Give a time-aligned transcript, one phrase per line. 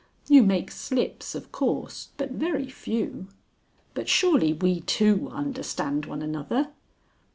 [0.27, 3.27] You make slips of course, but very few.
[3.93, 6.69] But surely we two understand one another."